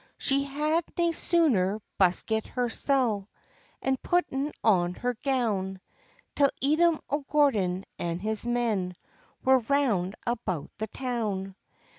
[0.17, 3.27] ]She had nae sooner buskit hersel',
[3.83, 5.79] And putten on her gown,
[6.35, 8.95] Till Edom o' Gordon and his men
[9.43, 11.55] Were round about the town.